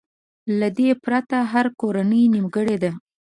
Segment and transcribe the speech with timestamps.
[0.59, 2.91] له دې پرته هره کورنۍ نيمګړې ده.